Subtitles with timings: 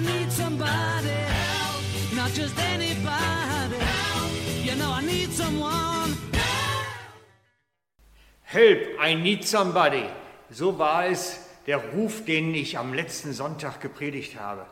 [0.00, 1.82] Need somebody help,
[2.14, 4.30] not just anybody help.
[4.64, 6.16] You know I need someone
[8.44, 10.04] Help, I need somebody.
[10.50, 14.66] So war es der Ruf, den ich am letzten Sonntag gepredigt habe.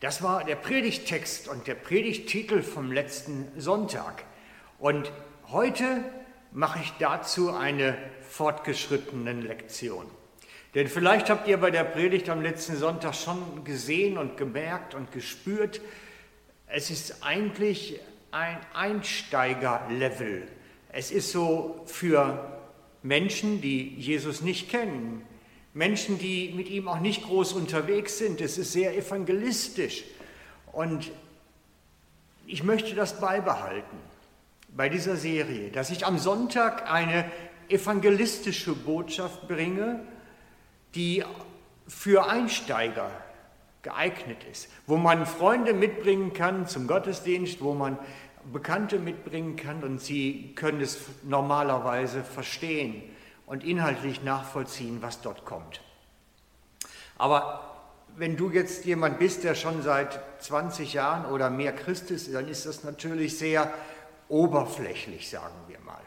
[0.00, 4.24] Das war der Predigttext und der Predigttitel vom letzten Sonntag.
[4.78, 5.10] Und
[5.50, 6.04] heute
[6.52, 7.96] mache ich dazu eine
[8.28, 10.06] fortgeschrittene Lektion.
[10.74, 15.12] Denn vielleicht habt ihr bei der Predigt am letzten Sonntag schon gesehen und gemerkt und
[15.12, 15.80] gespürt,
[16.66, 18.00] es ist eigentlich
[18.32, 20.48] ein Einsteigerlevel.
[20.90, 22.60] Es ist so für
[23.02, 25.22] Menschen, die Jesus nicht kennen,
[25.72, 28.40] Menschen, die mit ihm auch nicht groß unterwegs sind.
[28.40, 30.04] Es ist sehr evangelistisch.
[30.72, 31.10] Und
[32.46, 33.96] ich möchte das beibehalten
[34.68, 37.24] bei dieser Serie, dass ich am Sonntag eine
[37.68, 40.00] evangelistische Botschaft bringe,
[40.94, 41.24] die
[41.86, 43.10] für Einsteiger
[43.82, 47.98] geeignet ist, wo man Freunde mitbringen kann zum Gottesdienst, wo man
[48.52, 53.02] Bekannte mitbringen kann und sie können es normalerweise verstehen
[53.46, 55.80] und inhaltlich nachvollziehen, was dort kommt.
[57.16, 57.74] Aber
[58.16, 62.48] wenn du jetzt jemand bist, der schon seit 20 Jahren oder mehr Christ ist, dann
[62.48, 63.72] ist das natürlich sehr
[64.28, 66.02] oberflächlich, sagen wir mal.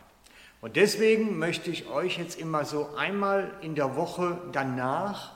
[0.61, 5.33] Und deswegen möchte ich euch jetzt immer so einmal in der Woche danach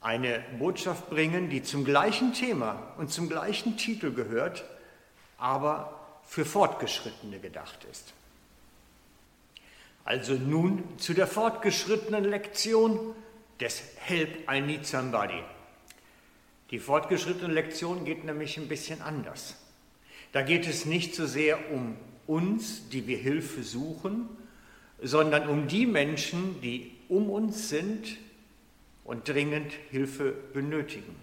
[0.00, 4.64] eine Botschaft bringen, die zum gleichen Thema und zum gleichen Titel gehört,
[5.38, 8.12] aber für Fortgeschrittene gedacht ist.
[10.04, 13.14] Also nun zu der fortgeschrittenen Lektion
[13.60, 15.42] des Help I Need Somebody.
[16.70, 19.56] Die fortgeschrittene Lektion geht nämlich ein bisschen anders.
[20.32, 21.96] Da geht es nicht so sehr um
[22.26, 24.28] uns, die wir Hilfe suchen,
[25.02, 28.16] sondern um die Menschen, die um uns sind
[29.04, 31.14] und dringend Hilfe benötigen.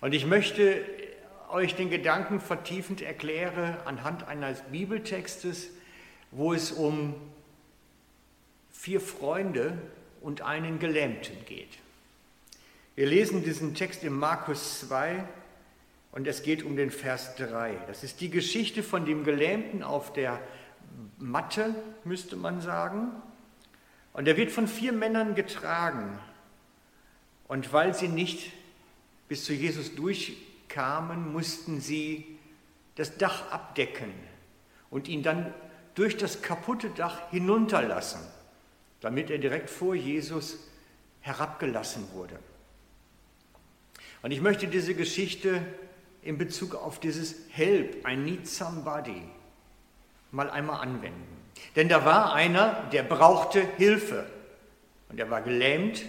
[0.00, 0.84] Und ich möchte
[1.50, 5.70] euch den Gedanken vertiefend erkläre anhand eines Bibeltextes,
[6.30, 7.14] wo es um
[8.72, 9.76] vier Freunde
[10.20, 11.78] und einen Gelähmten geht.
[12.94, 15.24] Wir lesen diesen Text in Markus 2
[16.18, 17.76] und es geht um den Vers 3.
[17.86, 20.40] Das ist die Geschichte von dem Gelähmten auf der
[21.16, 23.12] Matte, müsste man sagen.
[24.14, 26.18] Und er wird von vier Männern getragen.
[27.46, 28.50] Und weil sie nicht
[29.28, 30.36] bis zu Jesus durch
[30.66, 32.26] kamen, mussten sie
[32.96, 34.12] das Dach abdecken
[34.90, 35.54] und ihn dann
[35.94, 38.22] durch das kaputte Dach hinunterlassen,
[39.02, 40.68] damit er direkt vor Jesus
[41.20, 42.40] herabgelassen wurde.
[44.22, 45.64] Und ich möchte diese Geschichte
[46.22, 49.22] in Bezug auf dieses Help, I need somebody,
[50.30, 51.38] mal einmal anwenden.
[51.76, 54.26] Denn da war einer, der brauchte Hilfe
[55.08, 56.04] und er war gelähmt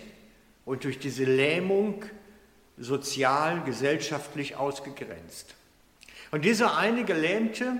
[0.65, 2.03] und durch diese Lähmung
[2.77, 5.55] sozial, gesellschaftlich ausgegrenzt.
[6.31, 7.77] Und dieser eine Gelähmte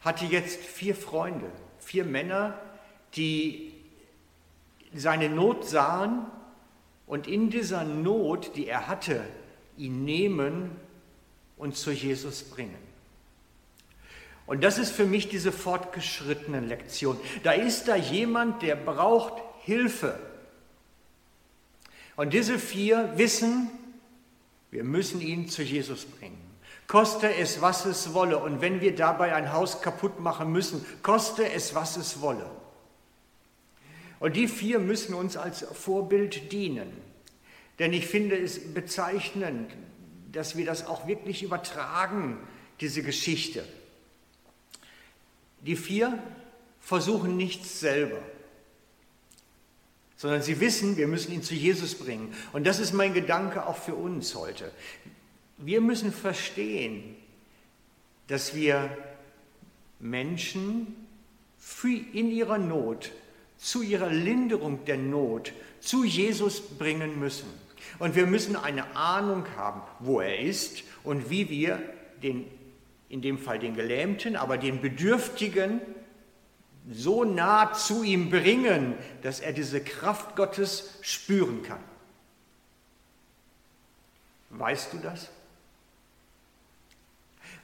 [0.00, 2.58] hatte jetzt vier Freunde, vier Männer,
[3.14, 3.74] die
[4.94, 6.26] seine Not sahen
[7.06, 9.24] und in dieser Not, die er hatte,
[9.80, 10.70] ihn nehmen
[11.56, 12.78] und zu Jesus bringen.
[14.46, 17.16] Und das ist für mich diese fortgeschrittene Lektion.
[17.44, 20.18] Da ist da jemand, der braucht Hilfe.
[22.16, 23.70] Und diese vier wissen,
[24.70, 26.40] wir müssen ihn zu Jesus bringen.
[26.86, 28.38] Koste es, was es wolle.
[28.38, 32.50] Und wenn wir dabei ein Haus kaputt machen müssen, koste es, was es wolle.
[34.18, 37.09] Und die vier müssen uns als Vorbild dienen.
[37.80, 39.72] Denn ich finde es bezeichnend,
[40.30, 42.38] dass wir das auch wirklich übertragen,
[42.80, 43.64] diese Geschichte.
[45.62, 46.16] Die vier
[46.78, 48.22] versuchen nichts selber
[50.20, 52.34] sondern sie wissen, wir müssen ihn zu Jesus bringen.
[52.52, 54.70] Und das ist mein Gedanke auch für uns heute.
[55.56, 57.16] Wir müssen verstehen,
[58.26, 58.94] dass wir
[59.98, 60.94] Menschen
[62.12, 63.12] in ihrer Not,
[63.56, 67.48] zu ihrer Linderung der Not, zu Jesus bringen müssen.
[67.98, 71.80] Und wir müssen eine Ahnung haben, wo er ist und wie wir
[72.22, 72.46] den,
[73.08, 75.80] in dem Fall den Gelähmten, aber den Bedürftigen
[76.90, 81.80] so nah zu ihm bringen, dass er diese Kraft Gottes spüren kann.
[84.50, 85.30] Weißt du das?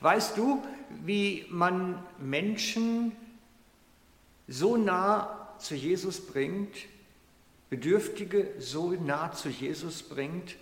[0.00, 0.62] Weißt du,
[1.04, 3.12] wie man Menschen
[4.46, 6.76] so nah zu Jesus bringt,
[7.76, 10.56] Bedürftige so nah zu Jesus bringt,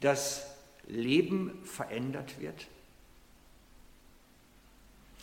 [0.00, 0.46] dass
[0.88, 2.66] Leben verändert wird?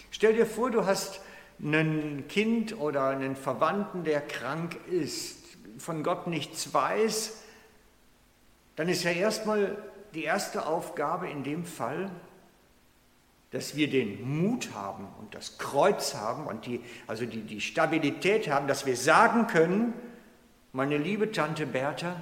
[0.10, 1.20] Stell dir vor, du hast
[1.60, 5.38] ein Kind oder einen Verwandten, der krank ist,
[5.78, 7.42] von Gott nichts weiß,
[8.78, 9.78] dann ist ja erstmal
[10.14, 12.10] die erste Aufgabe in dem Fall,
[13.52, 18.48] dass wir den Mut haben und das Kreuz haben und die, also die, die Stabilität
[18.48, 19.94] haben, dass wir sagen können,
[20.74, 22.22] meine liebe Tante Bertha,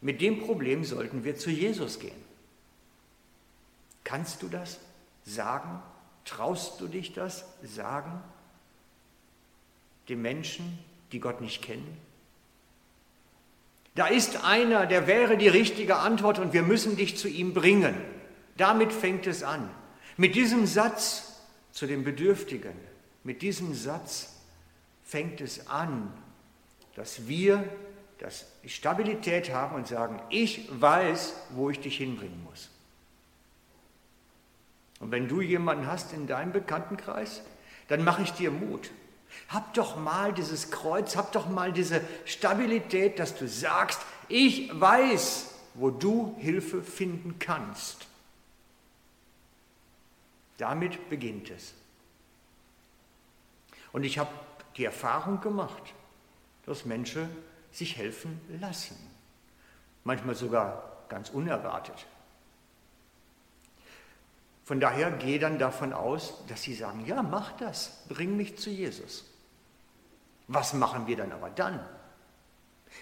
[0.00, 2.22] mit dem Problem sollten wir zu Jesus gehen.
[4.04, 4.80] Kannst du das
[5.24, 5.80] sagen?
[6.24, 8.20] Traust du dich das sagen?
[10.08, 10.78] Den Menschen,
[11.12, 11.96] die Gott nicht kennen?
[13.94, 17.94] Da ist einer, der wäre die richtige Antwort und wir müssen dich zu ihm bringen.
[18.56, 19.68] Damit fängt es an.
[20.16, 21.40] Mit diesem Satz
[21.72, 22.74] zu den Bedürftigen,
[23.22, 24.34] mit diesem Satz
[25.04, 26.12] fängt es an,
[26.96, 27.64] dass wir
[28.18, 32.70] das Stabilität haben und sagen, ich weiß, wo ich dich hinbringen muss.
[35.00, 37.42] Und wenn du jemanden hast in deinem Bekanntenkreis,
[37.88, 38.90] dann mache ich dir Mut.
[39.48, 45.52] Hab doch mal dieses Kreuz, hab doch mal diese Stabilität, dass du sagst, ich weiß,
[45.74, 48.06] wo du Hilfe finden kannst.
[50.58, 51.74] Damit beginnt es.
[53.92, 54.30] Und ich habe
[54.76, 55.82] die Erfahrung gemacht,
[56.66, 57.28] dass Menschen
[57.70, 58.96] sich helfen lassen.
[60.04, 62.06] Manchmal sogar ganz unerwartet.
[64.64, 68.70] Von daher gehe dann davon aus, dass sie sagen, ja, mach das, bring mich zu
[68.70, 69.24] Jesus.
[70.48, 71.80] Was machen wir dann aber dann?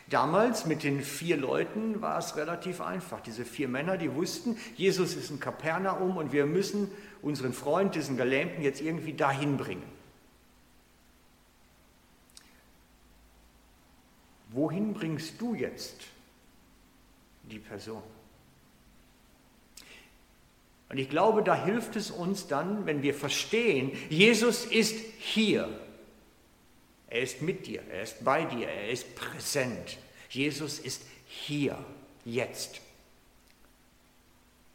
[0.09, 3.21] Damals mit den vier Leuten war es relativ einfach.
[3.21, 6.91] Diese vier Männer, die wussten, Jesus ist in Kapernaum und wir müssen
[7.23, 10.00] unseren Freund, diesen Gelähmten, jetzt irgendwie dahin bringen.
[14.53, 15.97] Wohin bringst du jetzt
[17.45, 18.03] die Person?
[20.89, 25.69] Und ich glaube, da hilft es uns dann, wenn wir verstehen, Jesus ist hier.
[27.09, 29.99] Er ist mit dir, er ist bei dir, er ist präsent.
[30.29, 31.79] Jesus ist hier,
[32.25, 32.81] jetzt.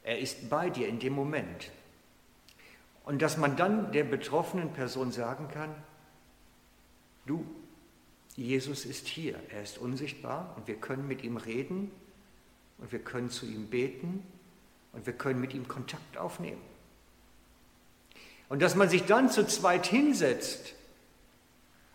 [0.04, 1.72] Er ist bei dir in dem Moment.
[3.04, 5.76] Und dass man dann der betroffenen Person sagen kann,
[7.26, 7.46] du,
[8.36, 11.90] Jesus ist hier, er ist unsichtbar und wir können mit ihm reden
[12.78, 14.24] und wir können zu ihm beten
[14.92, 16.62] und wir können mit ihm Kontakt aufnehmen.
[18.50, 20.76] Und dass man sich dann zu zweit hinsetzt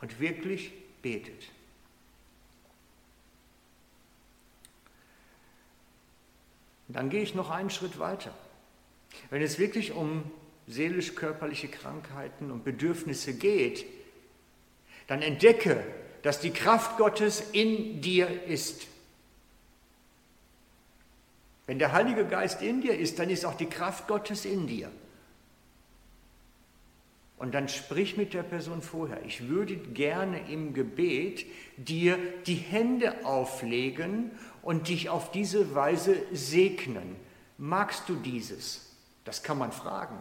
[0.00, 0.72] und wirklich
[1.02, 1.50] betet.
[6.88, 8.34] Und dann gehe ich noch einen Schritt weiter.
[9.28, 10.28] Wenn es wirklich um
[10.66, 13.84] seelisch-körperliche Krankheiten und Bedürfnisse geht,
[15.06, 15.84] dann entdecke,
[16.22, 18.86] dass die Kraft Gottes in dir ist.
[21.66, 24.90] Wenn der Heilige Geist in dir ist, dann ist auch die Kraft Gottes in dir.
[27.36, 29.24] Und dann sprich mit der Person vorher.
[29.24, 31.46] Ich würde gerne im Gebet
[31.78, 34.30] dir die Hände auflegen
[34.60, 37.16] und dich auf diese Weise segnen.
[37.56, 38.90] Magst du dieses?
[39.24, 40.18] Das kann man fragen.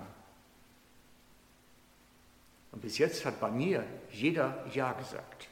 [2.72, 5.50] Und bis jetzt hat bei mir jeder Ja gesagt.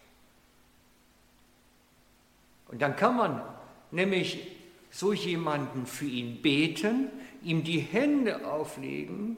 [2.68, 3.42] Und dann kann man
[3.92, 4.48] nämlich
[4.92, 7.10] so jemanden für ihn beten,
[7.44, 9.38] ihm die Hände auflegen,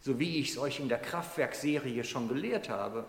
[0.00, 3.06] so wie ich es euch in der Kraftwerkserie schon gelehrt habe,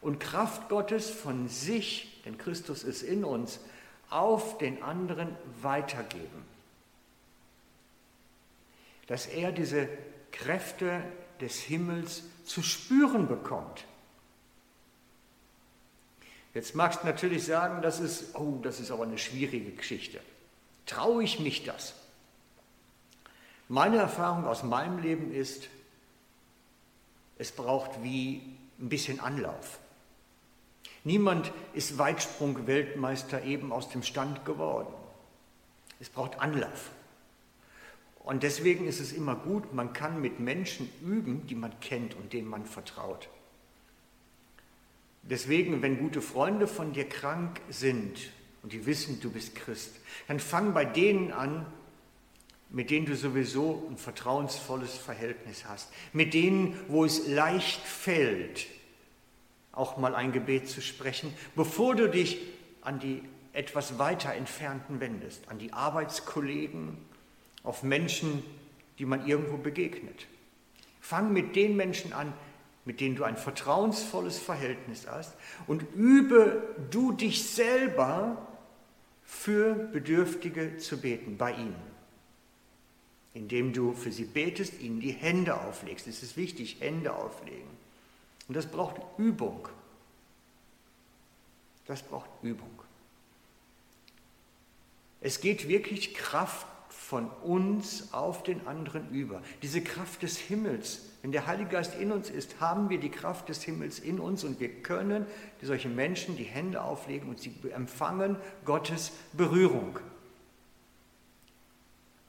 [0.00, 3.58] und Kraft Gottes von sich, denn Christus ist in uns,
[4.08, 6.44] auf den anderen weitergeben.
[9.08, 9.88] Dass er diese
[10.30, 11.02] Kräfte
[11.40, 13.84] des Himmels zu spüren bekommt.
[16.56, 20.20] Jetzt magst du natürlich sagen, das ist, oh, das ist aber eine schwierige Geschichte.
[20.86, 21.92] Traue ich mich das?
[23.68, 25.68] Meine Erfahrung aus meinem Leben ist,
[27.36, 28.40] es braucht wie
[28.78, 29.80] ein bisschen Anlauf.
[31.04, 34.94] Niemand ist Weitsprung-Weltmeister eben aus dem Stand geworden.
[36.00, 36.90] Es braucht Anlauf.
[38.20, 42.32] Und deswegen ist es immer gut, man kann mit Menschen üben, die man kennt und
[42.32, 43.28] denen man vertraut.
[45.28, 48.30] Deswegen, wenn gute Freunde von dir krank sind
[48.62, 49.96] und die wissen, du bist Christ,
[50.28, 51.66] dann fang bei denen an,
[52.70, 58.66] mit denen du sowieso ein vertrauensvolles Verhältnis hast, mit denen, wo es leicht fällt,
[59.72, 62.38] auch mal ein Gebet zu sprechen, bevor du dich
[62.82, 66.98] an die etwas weiter entfernten wendest, an die Arbeitskollegen,
[67.62, 68.42] auf Menschen,
[68.98, 70.26] die man irgendwo begegnet.
[71.00, 72.32] Fang mit den Menschen an,
[72.86, 75.34] mit denen du ein vertrauensvolles Verhältnis hast
[75.66, 78.46] und übe du dich selber
[79.24, 81.96] für Bedürftige zu beten bei ihnen.
[83.34, 86.06] Indem du für sie betest, ihnen die Hände auflegst.
[86.06, 87.68] Es ist wichtig, Hände auflegen.
[88.48, 89.68] Und das braucht Übung.
[91.86, 92.70] Das braucht Übung.
[95.20, 96.66] Es geht wirklich Kraft
[97.08, 99.40] von uns auf den anderen über.
[99.62, 101.02] Diese Kraft des Himmels.
[101.22, 104.42] Wenn der Heilige Geist in uns ist, haben wir die Kraft des Himmels in uns
[104.42, 105.24] und wir können
[105.62, 108.34] solchen Menschen die Hände auflegen und sie empfangen
[108.64, 110.00] Gottes Berührung.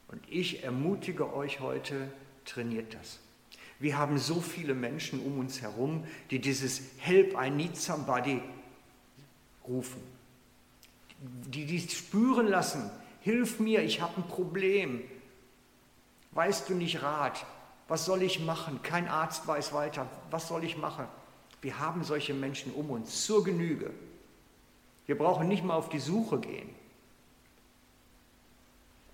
[0.09, 2.11] Und ich ermutige euch heute,
[2.45, 3.17] trainiert das.
[3.79, 8.41] Wir haben so viele Menschen um uns herum, die dieses Help, I need somebody
[9.67, 10.01] rufen.
[11.47, 12.91] Die dies spüren lassen,
[13.27, 15.03] hilf mir, ich habe ein Problem.
[16.31, 17.45] Weißt du nicht Rat?
[17.89, 18.81] Was soll ich machen?
[18.83, 20.07] Kein Arzt weiß weiter.
[20.31, 21.05] Was soll ich machen?
[21.61, 23.91] Wir haben solche Menschen um uns zur Genüge.
[25.07, 26.69] Wir brauchen nicht mal auf die Suche gehen.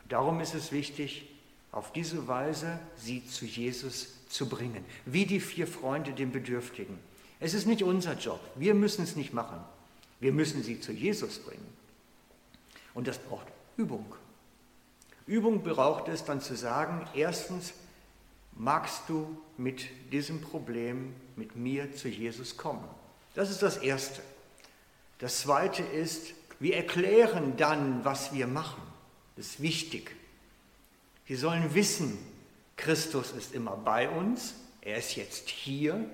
[0.10, 1.27] Darum ist es wichtig,
[1.72, 7.00] auf diese Weise sie zu Jesus zu bringen, wie die vier Freunde den Bedürftigen.
[7.39, 9.60] Es ist nicht unser Job, wir müssen es nicht machen.
[10.20, 11.67] Wir müssen sie zu Jesus bringen.
[12.93, 14.06] Und das braucht Übung.
[15.25, 17.74] Übung braucht es dann zu sagen, erstens,
[18.53, 22.88] magst du mit diesem Problem mit mir zu Jesus kommen?
[23.36, 24.22] Das ist das Erste.
[25.20, 28.82] Das Zweite ist, wir erklären dann, was wir machen.
[29.36, 30.15] Das ist wichtig.
[31.27, 32.18] Sie sollen wissen,
[32.75, 36.06] Christus ist immer bei uns, er ist jetzt hier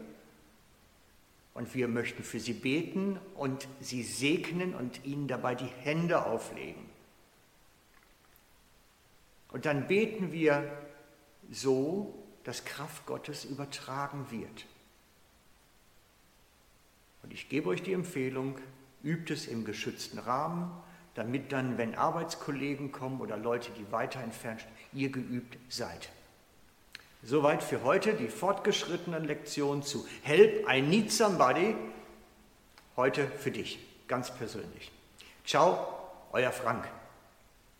[1.54, 6.89] und wir möchten für sie beten und sie segnen und ihnen dabei die Hände auflegen.
[9.52, 10.72] Und dann beten wir
[11.52, 12.14] so,
[12.44, 14.66] dass Kraft Gottes übertragen wird.
[17.24, 18.58] Und ich gebe euch die Empfehlung,
[19.04, 20.72] übt es im geschützten Rahmen,
[21.16, 26.10] damit dann, wenn Arbeitskollegen kommen oder Leute, die weiter entfernt sind, ihr geübt seid.
[27.22, 31.76] Soweit für heute die fortgeschrittenen Lektionen zu Help, I Need Somebody.
[32.96, 34.92] Heute für dich, ganz persönlich.
[35.46, 35.88] Ciao,
[36.32, 36.88] euer Frank.